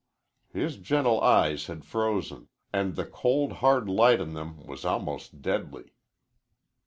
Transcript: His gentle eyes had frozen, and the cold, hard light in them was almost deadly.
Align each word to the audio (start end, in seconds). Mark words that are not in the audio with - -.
His 0.51 0.77
gentle 0.77 1.21
eyes 1.21 1.67
had 1.67 1.85
frozen, 1.85 2.47
and 2.73 2.95
the 2.95 3.05
cold, 3.05 3.57
hard 3.61 3.87
light 3.87 4.19
in 4.19 4.33
them 4.33 4.65
was 4.65 4.83
almost 4.83 5.43
deadly. 5.43 5.93